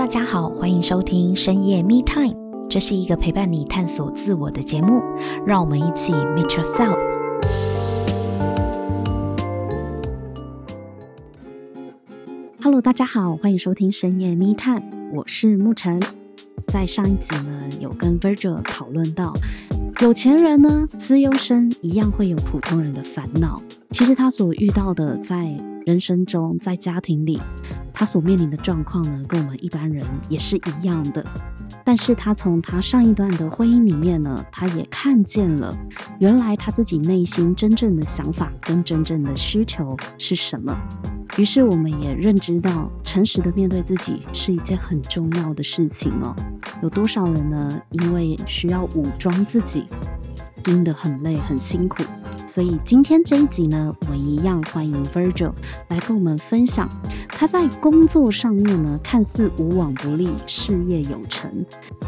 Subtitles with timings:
[0.00, 2.34] 大家好，欢迎收听深夜 Me Time，
[2.70, 5.02] 这是一个陪伴你探索自我的节目，
[5.46, 6.96] 让我们一起 Meet Yourself。
[12.62, 14.82] Hello，大家好，欢迎收听深夜 Me Time，
[15.12, 16.00] 我是沐晨。
[16.68, 19.34] 在上一集呢，有跟 Virgil 讨论到，
[20.00, 23.60] 有钱人呢，资优生一样会有普通人的烦恼。
[23.90, 25.54] 其实他所遇到的，在
[25.90, 27.40] 人生中，在家庭里，
[27.92, 31.26] 他所面临的状况呢，跟我们一般人也是一样的。
[31.84, 35.76] 但是他从他上一段的婚姻里面呢，他也看见了，
[36.20, 40.72] 原来他自己内心真正的想法跟真正的需求是什么。
[41.36, 46.32] 于是我们也认知到，诚实的面对自己是一件很重要的事情哦。
[46.84, 49.86] 有多少人呢，因为需要武装自己，
[50.62, 52.04] 盯得很累，很辛苦。
[52.50, 55.52] 所以今天这一集呢，我一样欢迎 Virgil
[55.86, 56.88] 来跟我们分享
[57.28, 61.48] 他在工作上面呢，看似无往不利，事业有成，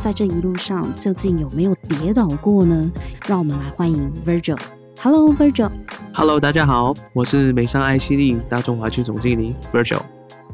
[0.00, 2.90] 在这一路上究竟有没有跌倒过呢？
[3.24, 4.58] 让我们来欢迎 Virgil。
[5.00, 5.70] Hello，Virgil。
[6.12, 10.00] Hello，大家好，我是美商爱希力大中华区总经理 Virgil。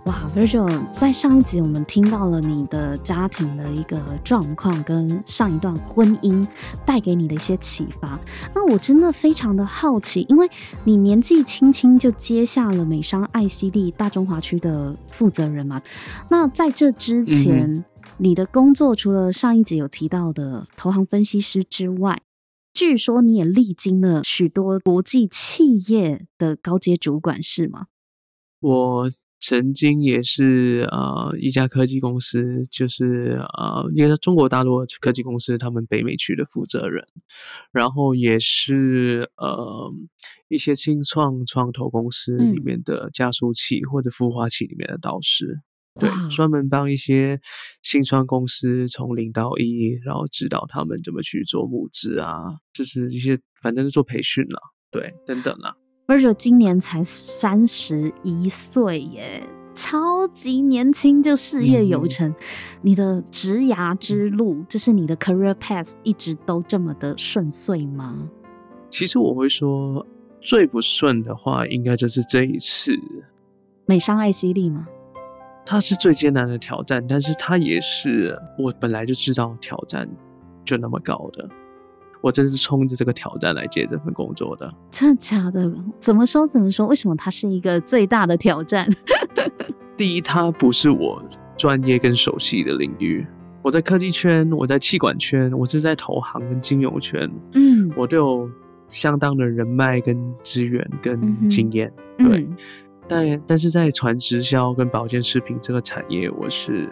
[0.04, 6.46] 哇，Virgil，在上一集我们听到了你的家庭的一个状况，跟上一段婚姻
[6.86, 8.18] 带给你的一些启发。
[8.54, 10.48] 那我真的非常的好奇，因为
[10.84, 15.82] 你年纪轻轻就接下了美商艾希利大中华区的负责人嘛。
[16.30, 17.84] 那在这之前，
[18.16, 22.22] 你的工作除了上一集有提到的投行分析师之外，
[22.72, 27.88] 据说你也历经了许多国际企业的高阶主管，是吗？
[28.60, 29.10] 我。
[29.40, 37.06] 曾经也是呃一家科技公司，就是呃应该是中国大陆科技公司，他们北美区的负责人，
[37.72, 39.92] 然后也是呃
[40.48, 45.60] 一些新创创投公司里面的加速器或者孵化器里面的导师，
[45.94, 47.40] 嗯、对，专门帮一些
[47.82, 54.60] 新创公司从零到一，然后指导他们怎么去做募资啊，就是一些反正是做培训了，
[54.90, 55.76] 对，等等啦。
[56.08, 62.30] Virgil 今年才三十一岁耶，超级年轻就事业有成。
[62.30, 62.34] 嗯、
[62.80, 68.26] 你的职涯之路，就是你的 career path，一直都这么的顺遂吗？
[68.88, 70.06] 其实我会说，
[70.40, 72.94] 最不顺的话，应该就是这一次
[73.84, 74.88] 美商艾希利吗？
[75.66, 80.08] 它是最艰难的挑战，但是它也是我本来就知道挑战
[80.64, 81.46] 就那么高的。
[82.20, 84.72] 我真的是冲着这个挑战来接这份工作的。
[84.90, 85.72] 真的假的？
[86.00, 86.86] 怎么说怎么说？
[86.86, 88.88] 为什么它是一个最大的挑战？
[89.96, 91.22] 第一，它不是我
[91.56, 93.26] 专业跟熟悉的领域。
[93.62, 97.30] 我在科技圈，我在气管圈，我是在投行跟金融圈。
[97.54, 98.50] 嗯，我都有
[98.88, 101.92] 相当的人脉跟资源跟经验。
[102.18, 102.56] 嗯、对，嗯、
[103.06, 106.88] 但但是在传直销跟保健食品这个产业，我是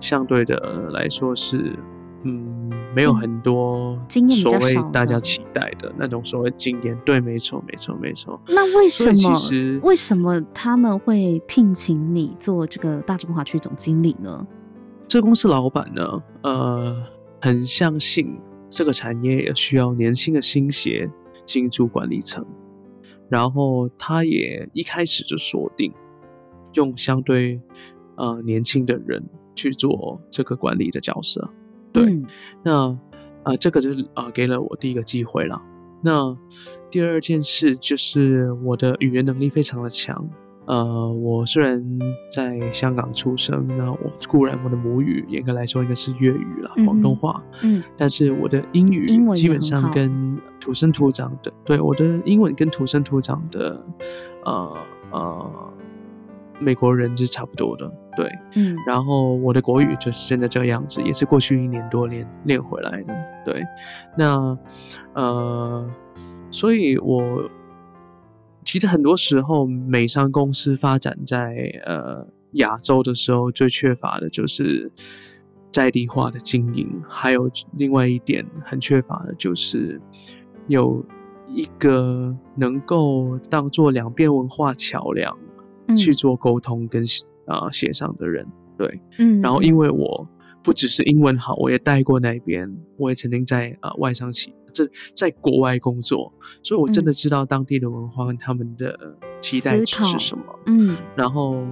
[0.00, 1.76] 相对的来说是。
[2.24, 8.40] 嗯，没有很多经验，所谓大家期待的那种所谓经验，对，没错，没错，没错。
[8.48, 9.12] 那为什么？
[9.12, 14.46] 其实为什么他们会聘请你做这个大中华区总经理呢？
[15.06, 17.02] 这公司老板呢，呃，
[17.40, 18.36] 很相信
[18.68, 21.08] 这个产业也需要年轻的新血
[21.46, 22.44] 进驻管理层，
[23.28, 25.94] 然后他也一开始就锁定
[26.74, 27.60] 用相对
[28.16, 29.24] 呃年轻的人
[29.54, 31.48] 去做这个管理的角色。
[32.04, 32.26] 对，嗯、
[32.62, 32.98] 那
[33.44, 35.60] 呃，这个就是啊、呃，给了我第一个机会了。
[36.02, 36.36] 那
[36.90, 40.28] 第二件事就是我的语言能力非常的强。
[40.66, 41.82] 呃，我虽然
[42.30, 47.42] 在香港出生，那我固然我的母语严格来说应该是粤语了，广东话。
[47.62, 53.84] 嗯，但是我的英语基本上跟土生土长的，对，我的英文跟土生土长的，
[54.44, 54.76] 呃
[55.10, 55.50] 呃。
[56.60, 63.14] 美国人是差不多的，对，嗯，然后我的国语就是现在这个样子，也是过去一年多练练回来的，
[63.44, 63.62] 对，
[64.16, 64.58] 那
[65.14, 65.88] 呃，
[66.50, 67.48] 所以我
[68.64, 74.90] 其实很多时候美商公司发展在呃亚洲的时候，最缺乏的就是
[75.70, 80.00] 在地化的经营，还有另外一点很缺乏的就是
[80.66, 81.04] 有
[81.46, 85.38] 一个能够当做两边文化桥梁。
[85.96, 87.02] 去做沟通跟
[87.48, 88.46] 啊协商的人，
[88.76, 90.28] 对，嗯，然后因为我
[90.62, 98.96] 不只是英文好，我也带过那边，我也曾经在啊外商企这在国外工作，所以我真的知道当地的文化跟他们的
[99.40, 101.64] 期待值是什么，嗯，然后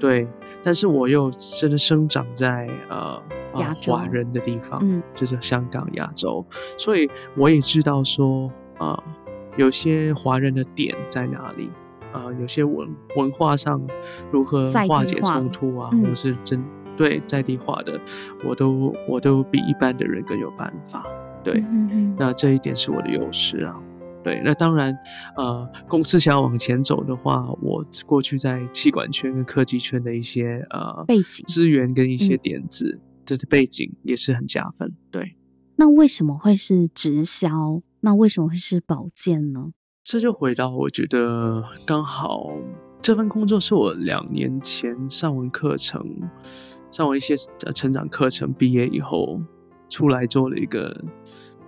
[0.00, 0.26] 对，
[0.62, 3.22] 但是我又真的生长在呃
[3.56, 6.44] 亚洲华人的地方，嗯，就是香港亚洲，
[6.78, 8.98] 所以我也知道说啊
[9.56, 11.68] 有些华人的点在哪里。
[12.12, 13.80] 啊、呃，有些文文化上
[14.30, 16.62] 如何化解冲突啊，或是针
[16.96, 18.00] 对在地化的，
[18.44, 21.06] 我都我都比一般的人更有办法。
[21.44, 23.74] 对，嗯嗯，那这一点是我的优势啊。
[24.24, 24.94] 对，那当然，
[25.36, 34.92] 呃，公司想要往前走的话，我过去在气管圈跟科技圈的一些呃背景资源跟一些点子，这、嗯、的背景也是很加分。
[35.10, 35.36] 对，
[35.76, 37.80] 那为什么会是直销？
[38.00, 39.70] 那为什么会是保健呢？
[40.10, 42.50] 这就回到我觉得刚好
[43.02, 46.02] 这份工作是我两年前上完课程，
[46.90, 47.34] 上完一些
[47.74, 49.38] 成长课程，毕业以后
[49.90, 51.04] 出来做了一个。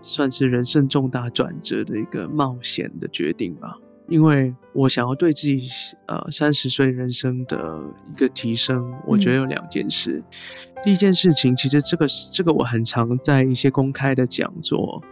[0.00, 3.76] 算是人生重大转折的一个冒险的决定吧，
[4.08, 5.69] 因为我想要对自己
[6.06, 7.78] 呃三十岁人生的
[8.10, 10.25] 一个提升，我觉得有两件事。
[10.25, 15.02] 嗯、第一件事情，其实这个这个我很常在一些公开的讲座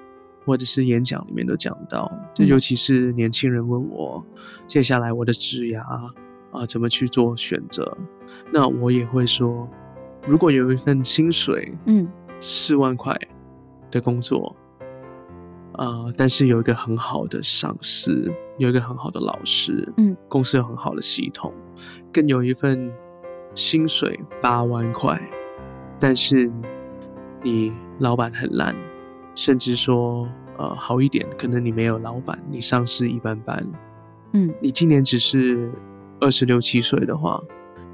[0.48, 4.24] 或者是演讲里面都讲到，这尤其是年轻人问我
[4.66, 6.10] 接下来我的职涯啊、
[6.52, 7.94] 呃、怎么去做选择，
[8.50, 9.68] 那我也会说，
[10.26, 12.08] 如果有一份薪水嗯
[12.40, 13.14] 四万块
[13.90, 14.56] 的工作。
[15.74, 21.52] 呃，但是有一个很好的上司，有一个很好的老师，嗯，公司有很好的系统，
[22.12, 22.90] 更有一份
[23.54, 25.20] 薪水八万块，
[26.00, 26.50] 但是
[27.44, 28.74] 你老板很烂，
[29.38, 33.64] 甚至说，呃，好一点，可能你没有老板，你上司一般般，
[34.32, 35.70] 嗯，你今年只是
[36.18, 37.40] 二十六七岁的话，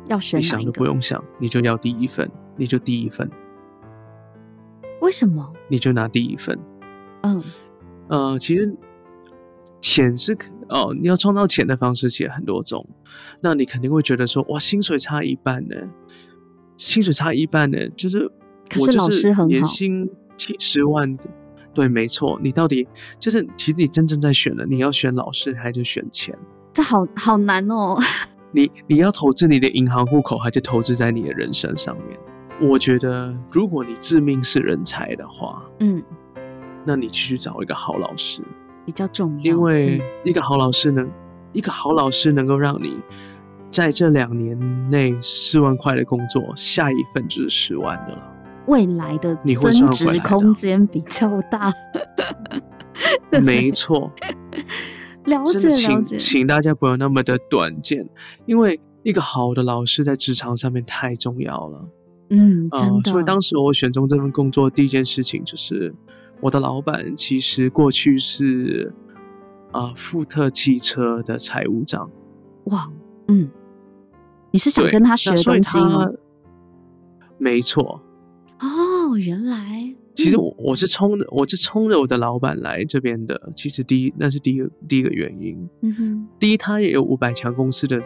[0.08, 0.40] 要选？
[0.40, 3.30] 你想都不用想，你就要第一份，你就第一份。
[5.02, 5.52] 为什么？
[5.68, 6.58] 你就拿第一份，
[7.20, 7.38] 嗯。
[8.08, 8.74] 呃，其实
[9.82, 10.34] 钱是
[10.70, 12.88] 哦，你要创造钱的方式其实很多种。
[13.42, 15.76] 那你肯定会觉得说，哇，薪水差一半呢，
[16.78, 18.32] 薪水差一半呢，就是
[18.80, 20.10] 我就是年薪
[20.44, 21.16] 七十万，
[21.72, 22.38] 对，没错。
[22.42, 22.86] 你到底
[23.18, 26.36] 就是其实你真正在选的，你要选老师还是选钱？
[26.72, 27.96] 这好好难哦。
[28.52, 32.18] 你你要投资你的银行户口，还是投资在你的人生上面？
[32.60, 36.02] 我觉得，如果你致命是人才的话，嗯。
[36.84, 38.42] 那你去找一个好老师
[38.84, 41.12] 比较重要，因为一个好老师能，嗯、
[41.52, 42.98] 一个好老师能够让你
[43.70, 48.33] 在这两年内四万块的工作，下一份就是十万的了。
[48.66, 51.72] 未来的增值空间比较大，
[53.42, 54.10] 没错。
[55.24, 58.08] 了解了解，请大家不要那么的短见，
[58.46, 61.88] 因为一个好的老师在职场上面太重要了。
[62.30, 63.10] 嗯，真的。
[63.10, 65.94] 呃、所以当时我选中这份工作，第一件事情就是。
[66.40, 68.92] 我的老板其实过去是
[69.70, 72.10] 啊、呃，富特汽车的财务长。
[72.64, 72.86] 哇，
[73.28, 73.48] 嗯，
[74.50, 76.06] 你是想跟他学东西吗？
[77.38, 78.02] 没错。
[79.04, 79.94] 哦，原来。
[80.14, 83.52] 其实我我是冲着我是冲着我的老板来这边的。
[83.54, 85.68] 其实第一那是第一个第一个原因。
[85.82, 86.28] 嗯哼。
[86.38, 88.00] 第一，他也有五百强公司的。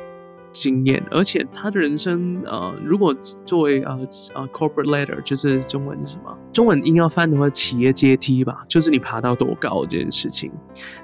[0.51, 3.15] 经验，而且他的人生，呃，如果
[3.45, 3.93] 作为呃
[4.35, 6.37] 呃 corporate ladder，就是中文是什么？
[6.55, 10.51] 中文硬要翻的话，企业阶梯吧，就是你爬到多高这件事情。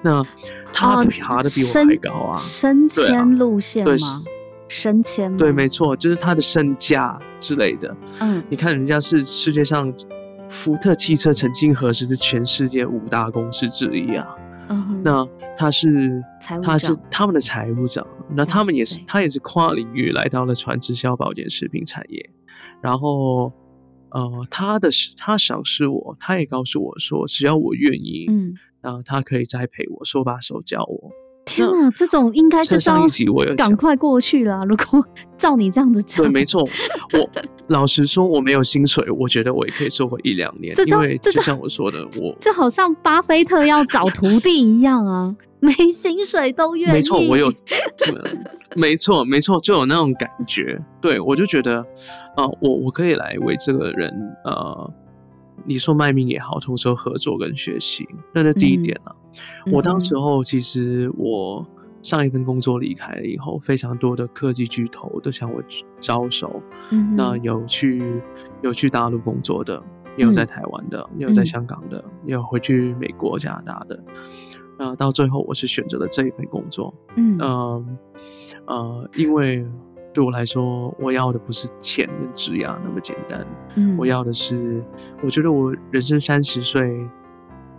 [0.03, 0.25] 那
[0.73, 4.23] 他爬的比我还高啊，升迁路线吗？
[4.69, 5.37] 升迁？
[5.37, 7.97] 对，没错，就是他的身价之类的。
[8.21, 9.93] 嗯，你看人家是世界上
[10.49, 14.27] 福特汽车曾经何时是全世界五大公司之一啊。
[14.69, 15.27] 嗯，那
[15.59, 16.23] 他是
[16.63, 22.31] 他是他们的财务长，那他们也是他也是跨领域来到了传直销保健食品产业，
[22.81, 23.53] 然后
[24.09, 31.11] 呃，他的他赏识我，他也告诉我说，只要我愿意，嗯，啊，他可以栽培我，手把手教我。
[31.45, 33.07] 天啊，这种应该就是要
[33.57, 34.65] 赶快过去了。
[34.69, 36.63] 如果照你这样子讲，对，没错。
[37.13, 37.31] 我
[37.69, 40.75] 老实说，我没有薪水，我觉得我也可以收回一两年。
[40.87, 46.93] 因为就像我说的，我就好像巴菲特要找徒弟一样啊， 没薪水都愿意。
[46.93, 47.53] 没错，我有，
[48.77, 50.81] 没错，没错，就有那种感觉。
[51.01, 51.81] 对，我就觉得
[52.37, 54.13] 啊、呃，我我可以来为这个人
[54.45, 54.93] 呃。
[55.67, 59.17] 你说卖命也好，同时合作跟学习，那是第一点了、啊。
[59.17, 59.24] 嗯、
[59.73, 61.67] 我当时候其实我
[62.03, 65.63] 上一份工作离开了以后，非常多的科技巨头都向我
[66.01, 66.63] 招手。
[66.91, 68.23] 嗯、那有去
[68.63, 69.83] 有去大陆工作的，
[70.17, 74.05] 也有在台湾的，也、嗯、有在香港的，也、嗯、有回去美国、加拿大的。
[74.79, 76.93] 那，到最后我是选择了这一份工作。
[77.17, 77.85] 嗯呃，
[78.67, 79.67] 呃，因为。
[80.15, 83.45] 对我来说，我要的不是钱跟职涯那么简单。
[83.75, 84.81] 嗯，我要的是，
[85.25, 86.89] 我觉得我人生三十岁，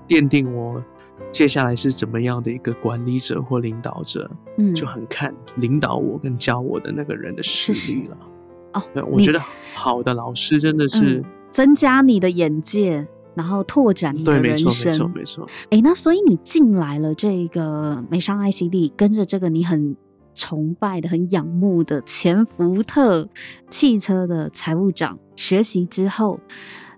[0.05, 0.83] 奠定我
[1.31, 8.17] 接下来是怎么样的一个管理者或领导者，嗯，就很看领导我跟教我的那个人的实力了。
[8.73, 9.39] 哦，对，我觉得
[9.73, 14.71] 好的老师真的是、嗯、增加你的眼界，然后拓展你的人生。
[14.71, 15.47] 对，没错，没错，没错。
[15.69, 19.95] 哎，那所以你进来了这个美商 ICD，跟着这个你很。
[20.37, 23.25] 崇拜的、很仰慕的前福特
[23.69, 26.37] 汽车的财务长学习之后，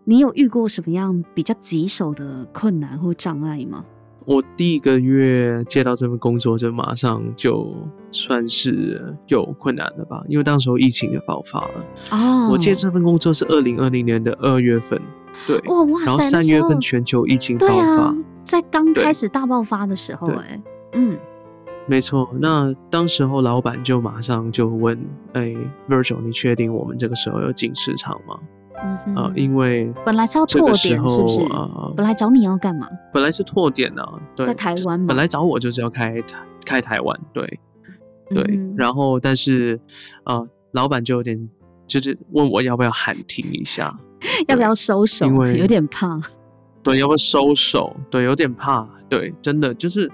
[0.06, 3.86] 你有遇过什么样比较棘手的困难或障碍吗？
[4.28, 7.74] 我第一个月接到这份工作，就马上就
[8.12, 11.86] 算是有困难了吧，因为当时候疫情也爆发了。
[12.12, 15.02] 哦，我接这份工作是二零二零年的二月份，
[15.48, 21.18] 对，哇哇，然后三月份全球疫情爆发，啊、在刚开始大爆发的时候，哎，嗯，
[21.86, 22.30] 没错。
[22.42, 25.00] 那当时候老板就马上就问，
[25.32, 25.56] 哎
[25.88, 28.38] ，Virgil，你确定我们这个时候要进市场吗？
[28.84, 31.42] 嗯啊，因为本来是要拓点，是不是？
[31.54, 32.88] 啊，本来找你要干嘛？
[33.14, 34.04] 本来是拓点呢，
[34.36, 35.06] 对，在台湾。
[35.08, 37.60] 本来找我就是要开台开台湾，对
[38.30, 38.44] 对。
[38.50, 39.80] 嗯、然后，但是
[40.24, 41.50] 啊，老板就有点
[41.88, 43.98] 就是问我要不要喊停一下，
[44.48, 45.26] 要不要收手？
[45.26, 46.20] 因为有点怕。
[46.84, 47.94] 对，要不要收手？
[48.10, 48.88] 对，有点怕。
[49.10, 50.10] 对，真的就是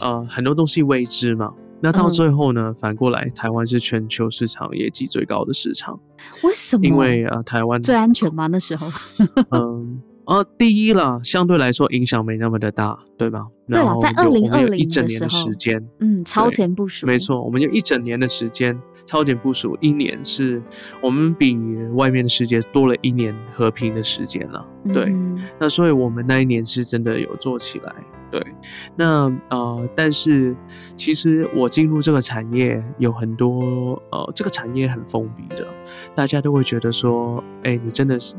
[0.00, 1.52] 呃，很多东西未知嘛。
[1.80, 2.68] 那到最后呢？
[2.70, 5.98] 嗯、反过来，台湾是全球市场业绩最高的市场。
[6.42, 6.84] 为什么？
[6.84, 8.46] 因为啊、呃，台湾最安全吗？
[8.48, 8.86] 那时候？
[9.52, 13.46] 嗯，呃，第一啦，相对来说影响没那么的大，对吧？
[13.66, 20.62] 对了，在二零二零一整年的时间，嗯，超前部署，没错，我们有一整年的时间超前部署，一年是
[21.00, 21.56] 我们比
[21.94, 24.66] 外面的世界多了一年和平的时间了。
[24.92, 27.94] 对，嗯、那所以我们那一年是真的有做起来。
[28.30, 28.46] 对，
[28.94, 30.54] 那呃，但是
[30.94, 35.66] 其实我进入这个产业有很多呃，这个产业很封闭的，
[36.14, 38.34] 大家都会觉得说，哎，你真的是，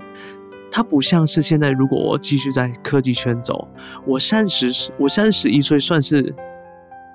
[0.71, 3.67] 它不像是现在，如果我继续在科技圈走，
[4.05, 6.33] 我三十，我三十一岁算是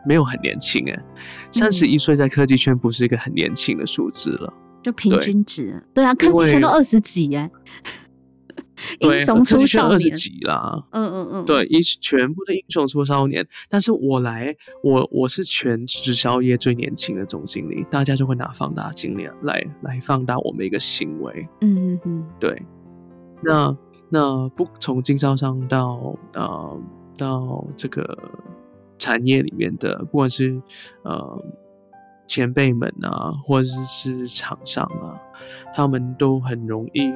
[0.07, 1.05] 没有很年轻哎，
[1.51, 7.51] 三十一岁在科技圈不是一个很年轻的数字了，就平均值，对，对啊，科技圈都二十几哎。
[8.99, 9.93] 英雄出少年。
[9.93, 13.47] 二十几啦，嗯嗯嗯，对，一全部的英雄出少年。
[13.69, 22.61] 但是我来，我我是全直销业最年轻的总经理，大家就会拿放大镜来来来放大我们一个行为，嗯嗯嗯，对。
[23.45, 23.77] 那
[24.09, 26.81] 那不从经销商到呃
[27.17, 28.19] 到这个
[28.99, 30.61] 产业里面的，不管是
[31.03, 31.45] 呃
[32.27, 35.15] 前辈们啊，或者是厂商啊，
[35.75, 37.13] 他们都很容易。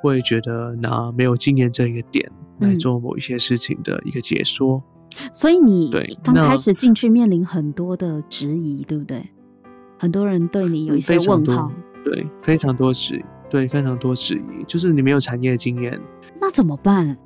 [0.00, 4.80] 会觉得拿没有经验这一个点来做某一些事情的一个解说，
[5.20, 5.90] 嗯、所以你
[6.22, 9.28] 刚开始进去面临很多的质疑，对不对？
[9.98, 11.72] 很多人对你有一些问号，
[12.04, 16.00] 对，非常多质疑，对，非常多质疑，就是你没有产业经验，
[16.40, 17.16] 那怎么办？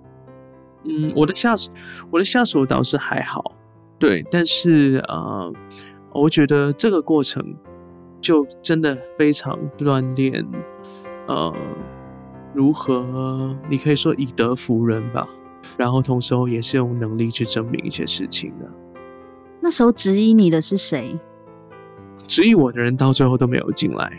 [0.84, 1.70] 嗯，我的下属，
[2.10, 3.52] 我的下属倒是还好，
[3.98, 5.52] 对，但是呃，
[6.12, 7.54] 我觉得这个过程
[8.20, 10.46] 就真的非常锻炼，
[11.26, 11.54] 呃。
[12.54, 13.56] 如何？
[13.70, 15.26] 你可以说以德服人吧，
[15.78, 18.70] 然后同时也是用能力去证明一些事情的。
[19.58, 21.18] 那时候质疑你的是谁？
[22.26, 24.12] 质疑我的人到最后都没有进来。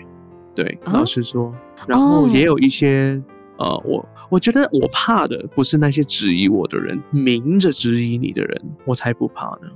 [0.55, 1.53] 对，哦、老实说，
[1.87, 3.21] 然后也有一些、
[3.57, 9.69] 哦、呃，我我觉得我怕的不是那些质疑我的人，明着质疑你的人，我才不怕呢。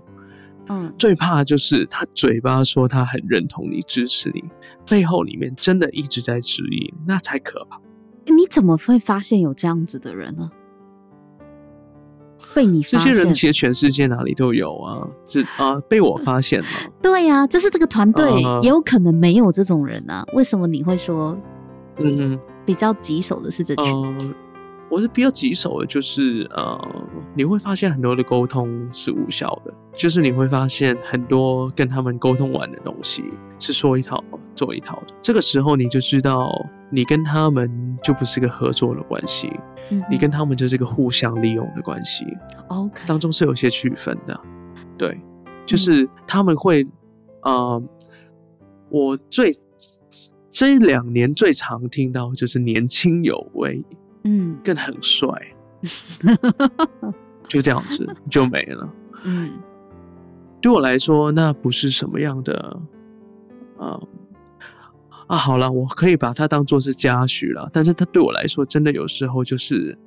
[0.69, 4.43] 嗯，最怕就是他嘴巴说他很认同你、支持你，
[4.85, 7.79] 背后里面真的一直在质疑，那才可怕。
[8.25, 10.49] 你怎么会发现有这样子的人呢？
[12.53, 16.67] 被你发现，这些人其实全世界哪里都有啊，这啊被我发现了。
[17.01, 20.25] 对呀、啊，就是这个团队也有可能没有这种人啊。
[20.33, 21.37] 为什么你会说，
[21.97, 23.85] 嗯，比较棘手的是这群？
[23.85, 24.17] 呃
[24.89, 26.79] 我是比较棘手的，就是呃，
[27.35, 33.23] 你会发现很多的沟通是无效的，就是你会发现很多跟他们沟通完的东西
[33.59, 34.23] 是说一套
[34.55, 35.13] 做一套的。
[35.21, 36.49] 这个时候你就知道，
[36.89, 39.51] 你跟他们就不是一个合作的关系，
[39.91, 42.25] 嗯、你跟他们就是一个互相利用的关系。
[42.69, 44.39] OK，当中是有些区分的，
[44.97, 45.19] 对，
[45.65, 46.83] 就是他们会，
[47.41, 47.83] 嗯、呃，
[48.89, 49.51] 我最
[50.49, 53.83] 这两年最常听到就是年轻有为。
[54.29, 55.29] 嗯，更很帅，
[57.47, 58.93] 就这样子就没了。
[59.23, 59.51] 嗯，
[60.61, 62.77] 对我来说，那不是什么样的，
[63.77, 63.97] 啊
[65.27, 67.69] 啊，好了，我可以把它当做是嘉许了。
[67.71, 69.97] 但是他对我来说，真的有时候就是，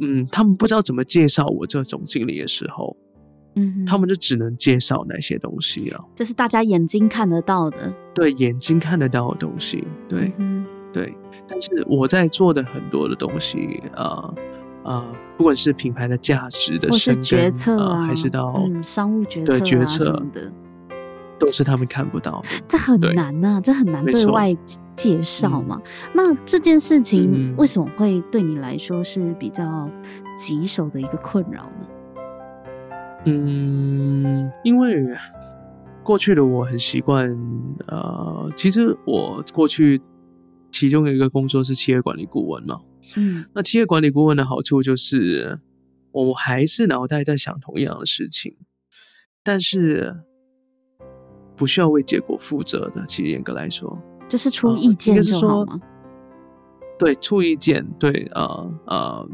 [0.00, 2.96] 嗯，他们不知道怎么介绍我这种经历的时候，
[3.54, 6.04] 嗯，他们就只能介绍那些东西了。
[6.16, 10.32] 这是大家眼睛看得到的，对，眼睛看得到的东西，对。
[10.38, 11.16] 嗯对，
[11.46, 14.34] 但是我在做的很多的东西呃
[14.84, 20.50] 呃，不管是品牌的价值的深耕决策啊、呃，还是到、嗯、商务决策、啊、决策的，
[21.38, 22.48] 都是他们看不到的。
[22.66, 24.56] 这很难呐、啊，这很难对外
[24.96, 25.80] 介绍嘛。
[26.14, 29.90] 那这件事情为什么会对你来说是比较
[30.38, 31.86] 棘手的一个困扰呢？
[33.26, 35.06] 嗯，因为。
[36.04, 37.28] 过去的我很习惯，
[37.88, 40.00] 呃，其实我过去
[40.78, 42.80] 其中有一个工作是企业管理顾问嘛，
[43.16, 45.58] 嗯，那企业管理顾问的好处就是，
[46.12, 48.54] 我还是脑袋在想同样的事情，
[49.42, 50.14] 但是
[51.56, 53.04] 不需要为结果负责的。
[53.06, 55.80] 其实严格来说，就是出意见就好吗？
[55.80, 55.80] 呃、
[56.96, 59.28] 对，出意见，对，呃呃。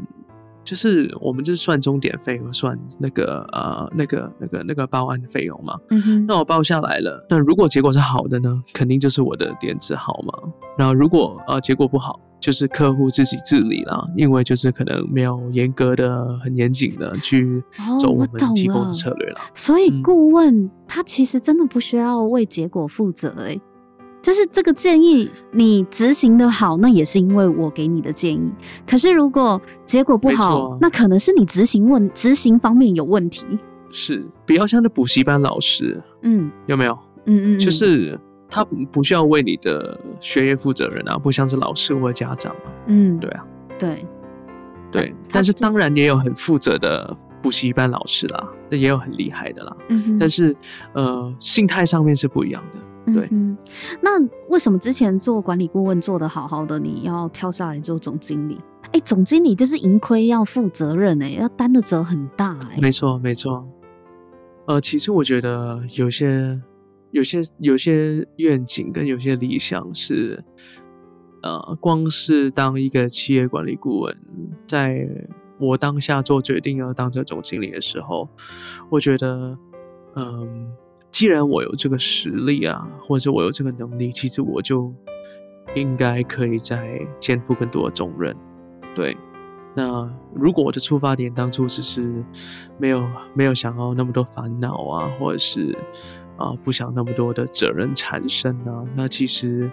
[0.65, 5.79] 就是我们就是算钟点费和算那个呃那个那个那个报案的费用嘛。
[5.91, 6.25] 嗯哼。
[6.27, 10.33] 那我报下来了，那如果结果是好的呢，肯定就是我的点子好嘛。
[10.77, 17.63] 然后如果呃结果不好，就是客户自己治理啦，因为就是可能没有严格的、很严谨的去
[17.99, 19.41] 走我们提供的策略啦。
[19.41, 23.61] 哦，所以顾问他其实真的不需要为结果负责诶、欸。
[24.25, 28.51] 就是这个建议你执行的好，那也是因为我给你的建议。
[28.89, 33.45] 可是如果结果不好，啊、那可能是你执行问执行方面有问题。
[33.91, 36.97] 是比较像的补习班老师，嗯，有没有？
[37.25, 42.73] 嗯，嗯嗯，就是他不需要为你的学业负责任啊，不像是老师或家长啊。
[42.87, 44.05] 嗯，对啊，对
[44.91, 49.77] 对，但是当然也有很负责的补习班老师啦，那也有很厉害的啦。
[49.89, 50.57] 嗯哼，但是
[50.93, 52.81] 呃，心态上面是不一样的。
[53.13, 53.57] 对，嗯，
[54.01, 54.19] 那
[54.49, 58.59] 为什么之前做管理顾问做的好好的，你要跳下来做总经理？
[58.91, 63.67] 哎，总经理就是盈亏要负责任，哎，要担的责很大，哎，没错，没错。
[64.67, 66.59] 呃，其实我觉得有些、
[67.11, 70.43] 有些、有些愿景跟有些理想是，
[71.43, 74.17] 呃，光是当一个企业管理顾问，
[74.67, 75.07] 在
[75.59, 78.27] 我当下做决定要当这总经理的时候，
[78.89, 79.57] 我觉得，
[80.15, 80.47] 嗯、呃。
[81.15, 84.93] 既然我有这个实力啊，或者我有这个能力，其实我就
[85.73, 88.35] 应该可以再肩负更多的重任。
[88.93, 89.15] 对，
[89.73, 92.21] 那如果我的出发点当初只是
[92.77, 95.73] 没有没有想要那么多烦恼啊，或者是
[96.35, 99.71] 啊、不想那么多的责任产生啊，那其实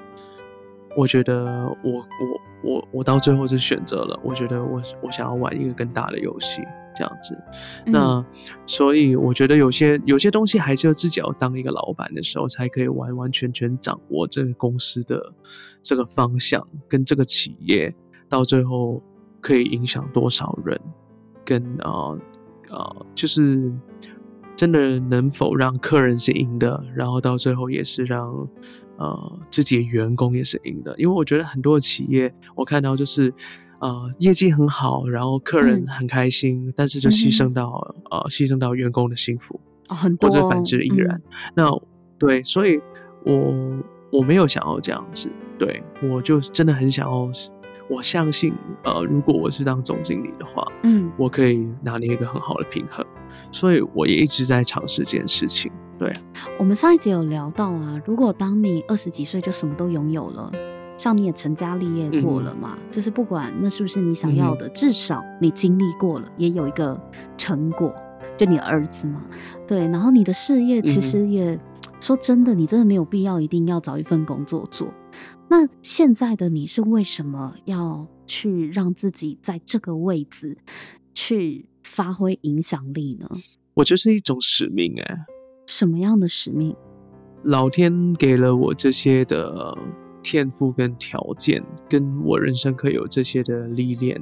[0.96, 6.62] 我觉得我我我我到最后是选择了，我觉得我我想要玩一个更大的游戏。
[6.94, 7.36] 这样子，
[7.86, 8.24] 那
[8.66, 15.32] 所以我觉得有些有些东西还是要自己要当一个老板的时候，才可以完完全全掌握这个公司的
[15.80, 17.90] 这个方向，跟这个企业
[18.28, 19.02] 到最后
[19.40, 20.78] 可以影响多少人，
[21.44, 22.18] 跟啊啊、
[22.70, 23.72] 呃呃，就是
[24.54, 28.48] 真的能否让客人是赢的，然后到最后也是让
[28.98, 33.32] 呃自己的员工也是赢的，因为我觉得很多企业我看到就是。
[33.82, 41.16] 呃，业绩很好，然后客人很开心，嗯、但是就牺牲到、嗯、呃，牺牲到员工的幸福，哦、很多或者反之亦然。
[41.16, 41.22] 嗯、
[41.56, 41.82] 那
[42.16, 42.80] 对，所以
[43.24, 47.28] 我我没有想要这样子，对，我就真的很想要，
[47.90, 53.04] 我相信，呃，如果我是当总经理的话，嗯，我可以拿捏一个很好的平衡，
[53.50, 55.72] 所以我也一直在尝试这件事情。
[55.98, 56.12] 对，
[56.56, 60.52] 我们上一集有聊到啊，如果当你二十几岁就什么都拥有了。
[61.02, 66.96] 像你也成家立业过了嘛，嗯、就是不管那是不是你想要的，嗯、至少你经历过了，也有一个
[67.36, 67.92] 成果，
[68.36, 69.20] 就你的儿子嘛，
[69.66, 69.80] 对。
[69.88, 71.60] 然后你的事业其实也、嗯、
[72.00, 74.94] 说真的，你真的没有必要一定要找一份工作做。
[75.48, 80.56] 那现在的你是为什么要去让自己在这个位置
[81.14, 83.28] 去发挥影响力呢？
[83.74, 85.24] 我就是一种使命哎、欸。
[85.66, 86.76] 什么样的使命？
[87.42, 89.76] 老天给了我这些的。
[90.22, 94.20] 天赋跟条件，跟我人生可以有这些的历练，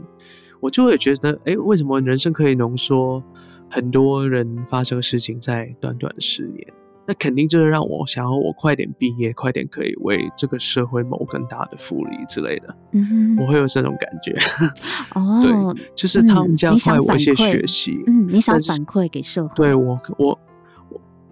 [0.60, 3.22] 我就会觉得，哎，为什么人生可以浓缩
[3.70, 6.66] 很多人发生的事情在短短的十年？
[7.06, 12.76] 那肯定就是让我想要我快点毕业，快点可以为这个社会谋更大的福利之类的。
[12.92, 14.36] 嗯哼，我会有这种感觉。
[15.18, 17.98] 哦，对，就是他们加快我一些学习。
[18.06, 19.54] 嗯，你想反馈给社会？
[19.56, 20.38] 对我，我。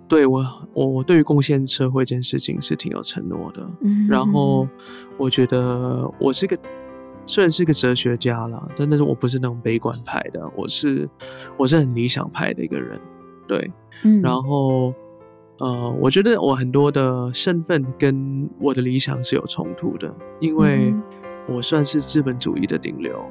[0.08, 0.42] 对我，
[0.72, 3.64] 我我对于贡献社会这件事情是挺有承诺的。
[3.82, 4.66] 嗯，然后
[5.18, 6.58] 我觉得我是个
[7.26, 11.06] 虽然是个哲学家啦，但但是我不是那种悲观派的，我是
[11.58, 12.98] 我是很理想派的一个人。
[13.46, 13.70] 对，
[14.04, 14.94] 嗯，然后
[15.58, 20.94] 呃，我觉得我很多的身份跟我的理想是有冲突的，因为
[21.46, 23.22] 我算是资本主义的顶流，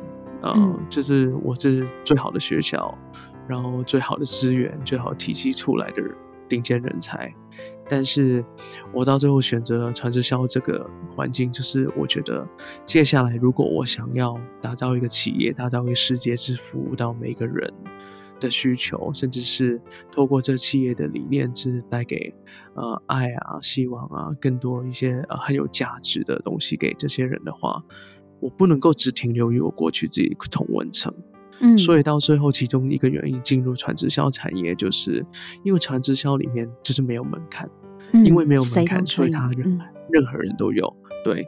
[0.42, 2.96] 呃，嗯，就是我是最好的学校，
[3.48, 6.16] 然后最好的资源，最好体系出来的人。
[6.48, 7.34] 顶尖人才，
[7.90, 8.44] 但是
[8.94, 12.48] 我到最后选择传直销这个环境，就是我觉得
[12.86, 17.74] 接下来如果我想要打造一个企业，打造一个世界，是服务到每个人
[18.40, 19.82] 的需求，甚至是
[20.12, 22.34] 透过这企业的理念，是带给
[22.76, 27.84] 呃爱啊、希望啊，更多一些呃很有价值的东西给这些人的话，
[28.40, 31.14] 我不能够只停留于我过去自己同文层。
[31.60, 35.26] 嗯，所以到最后，其中一个原因进入传直销产业，就是
[35.63, 37.70] 因为传直销里面就是没有门槛，
[38.12, 39.80] 嗯、因为没有门槛，所以他任、嗯、
[40.12, 40.96] 任何人都有。
[41.24, 41.48] 对，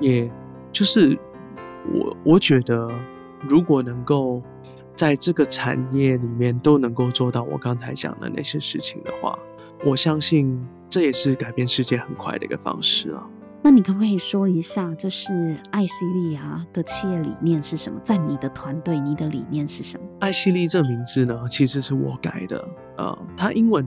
[0.00, 0.30] 也
[0.72, 1.18] 就是
[1.92, 2.90] 我我觉得，
[3.48, 4.42] 如果能够
[4.96, 9.38] 在这个产业里面都能够做到我刚才讲的那些事情的话，
[9.84, 13.26] 我相信这也是改变世界很快的一个方式啊。
[13.62, 18.00] 那你可不可以说一下，就是艾希利啊的企业理念是什么？
[18.02, 20.06] 在你的团队，你的理念是什么？
[20.20, 22.66] 艾希利这名字呢，其实是我改的。
[22.96, 23.86] 呃，它英文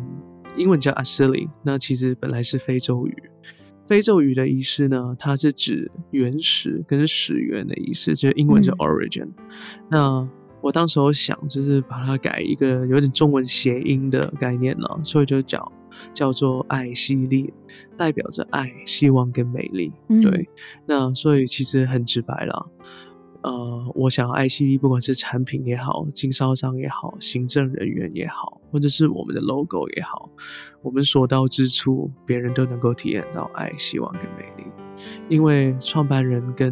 [0.56, 3.16] 英文叫 Asili，那其实本来是非洲语。
[3.86, 9.26] 非洲语的意思呢，它是指原始跟始源的意思，就是英文叫 origin。
[9.26, 9.32] 嗯、
[9.90, 10.30] 那
[10.62, 15.70] 我当时候想，就是把它改一个有点中文谐音的概念了，所以就叫。
[16.14, 17.52] 叫做爱系列，
[17.98, 19.92] 代表着爱、希望跟美丽。
[20.22, 20.48] 对，嗯、
[20.86, 22.72] 那所以其实很直白了。
[23.44, 30.30] 呃，我想爱希莉不管是产品也好，经销商也好，行政人员也好，或者是我们的 logo 也好，
[30.82, 34.64] 我们所到之处，别人都能够体验到爱、希望跟美丽。
[35.28, 36.72] 因为创办人跟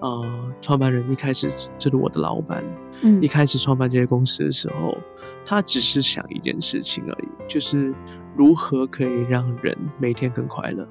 [0.00, 2.64] 呃，创办人一开始就是我的老板，
[3.04, 4.96] 嗯，一开始创办这些公司的时候，
[5.44, 7.94] 他只是想一件事情而已，就是
[8.34, 10.88] 如何可以让人每天更快乐。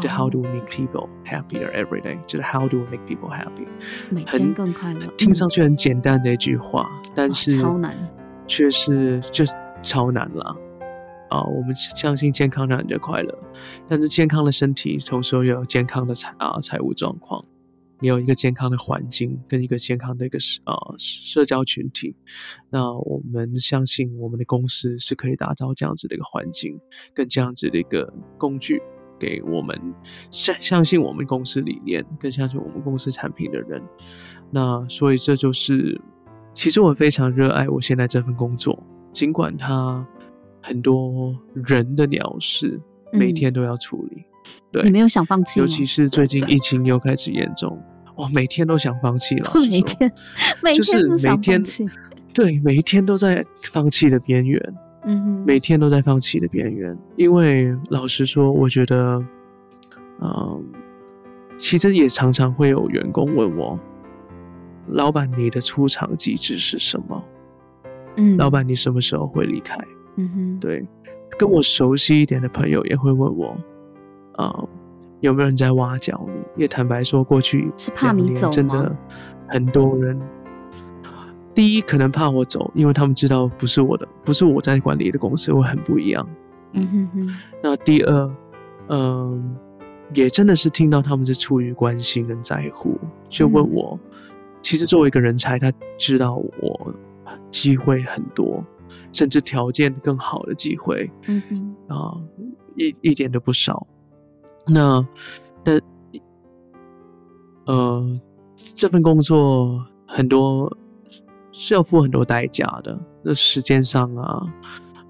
[0.00, 0.18] 就、oh.
[0.18, 2.18] How do we make people happier every day？
[2.26, 3.66] 就是 How do we make people happy？
[4.10, 7.94] 每天更快乐，听上去很简单的一句话，嗯、但是超难，
[8.46, 9.44] 却是就
[9.82, 10.56] 超难了。
[11.28, 13.38] 啊、呃，我们相信健康让人家快乐，
[13.88, 17.42] 但是健康的身体，同时又有健康的财啊财务状况，
[18.00, 22.14] 也有一个健康的环境跟一个健康的一个啊、呃、社交群体。
[22.68, 26.78] 那我们相信我们的公司是可以打造这样子的一个环境，
[27.14, 28.82] 跟这样子的一个工具
[29.22, 29.80] 给我们
[30.30, 33.80] 相相信我们公司理念，更相信我们公司产品的人。
[34.50, 36.00] 那所以这就是，
[36.52, 38.82] 其实我非常热爱我现在这份工作，
[39.12, 40.04] 尽管它。
[40.64, 42.80] 很多人的鸟事，
[43.12, 44.18] 每天都要处理。
[44.18, 44.24] 嗯、
[44.70, 45.58] 对，你没有想放弃？
[45.58, 47.76] 尤其是最近疫情又开始严重，
[48.14, 49.34] 我，每天都想放弃。
[49.38, 50.12] 老实说，每天，
[50.62, 51.84] 每天都想放弃。
[52.32, 54.74] 对，每一天都在放弃的边缘。
[55.04, 56.96] 嗯哼，每天都在放弃的边缘。
[57.16, 59.16] 因为老实说，我觉得，
[60.20, 60.60] 嗯、呃，
[61.56, 63.78] 其实也常常会有员工问我，
[64.88, 67.24] 老板，你的出场机制是什么？
[68.16, 69.76] 嗯，老板，你什么时候会离开？
[70.16, 70.86] 嗯哼，对，
[71.38, 73.48] 跟我熟悉一点的朋友也会问我，
[74.34, 74.68] 啊、呃，
[75.20, 76.62] 有没有人在挖角你？
[76.62, 78.94] 也坦白说，过去两年真的
[79.48, 80.20] 很多人。
[81.54, 86.26] 第一，可能怕我走，因为他们知道不是我的，不是我在管理的公司，会很不一样。
[86.72, 87.36] 嗯哼哼。
[87.62, 88.14] 那第二，
[88.88, 89.42] 嗯、呃，
[90.14, 93.98] 也真的是听到他们是出于关心跟在乎，就问我。
[94.02, 94.20] 嗯、
[94.62, 96.94] 其实作为一个人才，他知道我
[97.50, 98.64] 机会很多。
[99.10, 102.14] 甚至条件更好的机会，嗯哼，啊，
[102.76, 103.86] 一一点都不少。
[104.66, 105.06] 那，
[105.64, 105.80] 那，
[107.64, 108.20] 呃，
[108.74, 110.70] 这份工作很多
[111.52, 112.98] 是要付很多代价的。
[113.22, 114.42] 那时间上啊，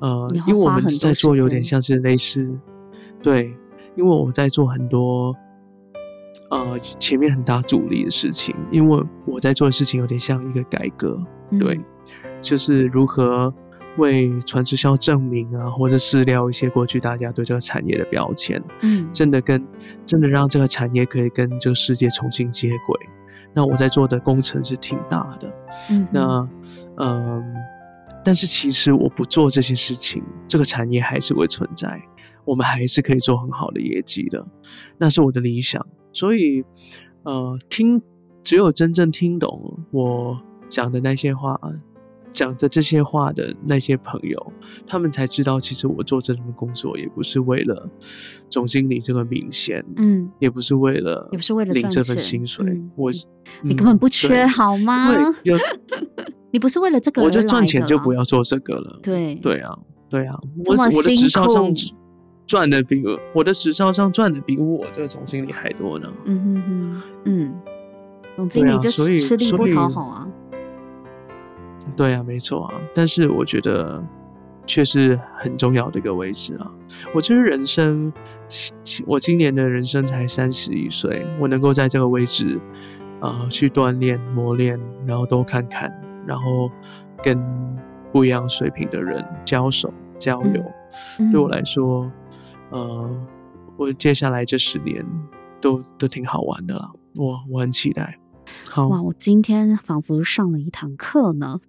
[0.01, 2.47] 呃，因为我们是在做有点像是类似，
[3.23, 3.57] 对，
[3.97, 5.35] 因为我在做很多，
[6.51, 8.55] 呃，前面很大阻力的事情。
[8.71, 11.19] 因为我在做的事情有点像一个改革，
[11.59, 11.85] 对，嗯、
[12.43, 13.53] 就是如何。
[13.99, 19.63] 为传直销证明啊，或者释掉一些过去大家对这个产业的标签，嗯，真的跟
[20.07, 22.99] 真的让这个产业可以跟这个世界重新接轨。
[23.55, 25.53] 那我在做的工程是挺大的，
[25.91, 26.49] 嗯，那
[26.97, 27.55] 嗯，
[28.25, 32.01] 但是其实我不做这些事情，这个产业还是会存在，
[32.45, 34.47] 我们还是可以做很好的业绩的，
[34.99, 35.87] 那是我的理想。
[36.13, 36.65] 所以，
[37.25, 38.01] 呃，听
[38.43, 41.61] 只有真正听懂我讲的那些话。
[42.33, 44.53] 讲着这些话的那些朋友，
[44.87, 47.89] 他们才知道，其实我做这份工作也不是为了
[48.49, 52.65] 总经理这个名衔，嗯，也不是为了，也不是为了领这份薪水。
[52.67, 53.15] 嗯、我、嗯，
[53.63, 55.13] 你根本不缺好吗？
[55.45, 55.57] 对，
[56.51, 58.99] 你不是为了这个，我就赚钱就不要做这个了。
[59.03, 61.73] 对，对啊，对啊，我我的直销上
[62.47, 66.13] 赚的比我我的直销上赚的比我这个总经理还多呢。
[66.25, 67.55] 嗯哼哼，嗯，
[68.37, 70.27] 总经理就是吃力不讨好啊。
[71.97, 74.03] 对啊，没错啊，但是我觉得
[74.67, 76.71] 却是很重要的一个位置啊。
[77.13, 78.13] 我其实人生，
[79.07, 82.61] 我今年的人生才三十一岁，我能够在这个位置，
[83.21, 85.93] 啊、呃，去锻炼、磨练，然后多看看，
[86.27, 86.71] 然后
[87.23, 87.39] 跟
[88.13, 90.63] 不一样水平的人交手、交流，
[91.19, 92.11] 嗯、对我来说，
[92.71, 93.27] 呃，
[93.77, 95.05] 我接下来这十年
[95.61, 96.91] 都都挺好玩的啦。
[97.17, 98.19] 我我很期待。
[98.69, 101.61] 好哇，我今天仿佛上了一堂课呢。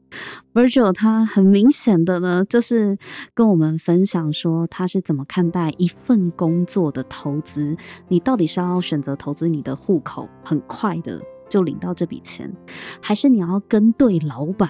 [0.54, 2.98] Virgil 他很明显的呢，就是
[3.34, 7.76] 跟我们分享说他是怎么看待一份工作的投资。
[8.08, 11.20] 你到底是要选择投资你的户口，很快的
[11.50, 12.54] 就领到这笔钱，
[13.02, 14.70] 还是你要跟对老板？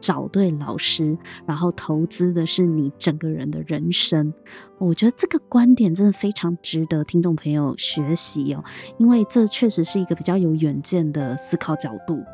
[0.00, 4.32] 找对老师，然后投资的是你整个人的人生。
[4.78, 8.64] 我觉得这个观点真的非常值得听众朋友学习哦，
[8.98, 12.24] 因为这确实是一个比较有远见的思考角度。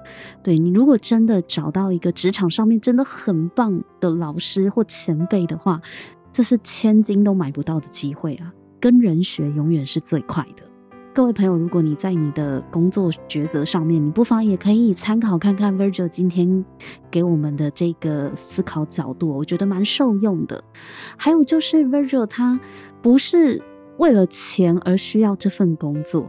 [0.43, 5.81] 对，你如果真的找到一个职场上面真的很棒的老师或前辈的话，
[6.33, 8.53] 这是千金都买不到的机会啊！
[8.79, 10.63] 跟人学永远是最快的。
[11.17, 16.63] 各位朋友，如果你在你的工作抉择上面，你不妨也可以参考看看 Virgil 今天
[17.11, 20.63] 给我们的这个思考角度，我觉得蛮受用的。
[21.17, 22.61] 还有就是 Virgil 他
[23.01, 23.63] 不是
[23.97, 26.29] 为了钱而需要这份工作，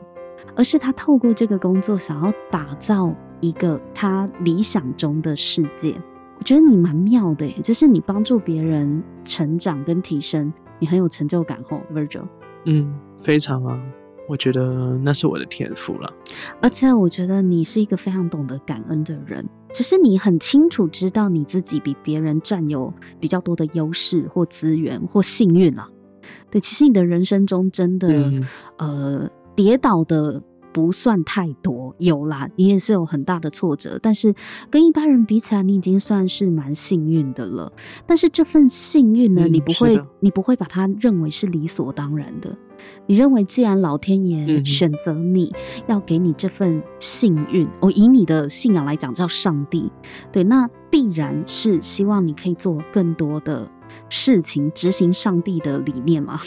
[0.55, 6.01] 而是他透过这个工作想要打造一个他理想中的世界。
[6.39, 12.23] 我觉得你蛮妙的耶，就是你帮助别人成长跟提升，你很有成就感吼，Virgil。
[12.63, 13.77] 嗯，非常啊。
[14.27, 16.13] 我觉得那是我的天赋了，
[16.61, 25.89] 而且我觉得你是一个非常懂得感恩的人，只是你很清楚知道你自己比别人占有比较多的优势或资源或幸运啊。
[26.51, 28.45] 对，其实你的人生中真的，嗯、
[28.77, 30.43] 呃，跌倒的。
[30.73, 34.35] 不算太多，有啦，你也是有很大的挫折，但是
[34.69, 37.71] 跟一般人比起来，你已经算是蛮幸运的了。
[38.05, 42.55] 但是这份幸运呢，嗯、你不会，你不会把它认为是理所当然的。
[43.05, 49.91] 你认为，既然老天爷选择你、嗯、要给你这份幸运，我以你的信仰来讲叫上帝，
[50.31, 53.69] 对，那必然是希望你可以做更多的
[54.09, 56.39] 事情，执行上帝的理念嘛。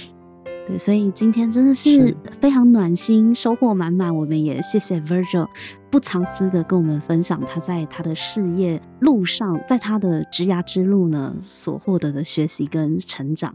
[0.66, 4.14] 对，所以今天真的是非常暖心，收获满满。
[4.14, 5.46] 我们也谢谢 Virgil
[5.90, 13.55] 不藏私的跟我们分享他在他的事业路上，在他的职涯之路呢所获得的学习跟成长。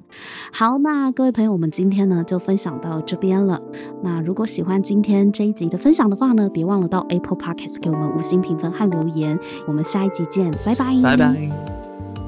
[0.51, 3.61] 好，那各位朋友，我们今天呢就分享到这边了。
[4.03, 9.39] 那如果喜欢今天这一集的分享的话呢，别忘了到 Apple Podcast 给我们五星评分和留言。
[9.67, 11.74] 我们下一集见，拜拜，拜拜。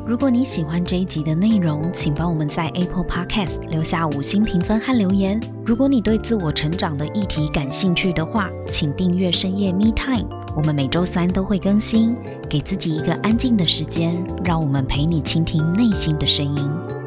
[0.07, 5.37] 如果你喜欢这一集的内容，请帮我们在 Apple Podcast 留下五星评分和留言。
[5.65, 12.15] 如果你对自我成长的议题感兴趣的话，请订阅深夜 Me Time，我们每周三都会更新。
[12.49, 17.06] 给自己一个安静的时间，让我们陪你倾听内心的声音。